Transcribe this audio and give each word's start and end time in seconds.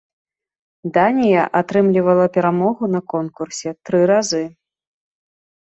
Данія 0.95 1.43
атрымлівала 1.61 2.25
перамогу 2.39 2.83
на 2.95 3.01
конкурсе 3.15 3.69
тры 3.91 3.99
разы. 4.15 4.43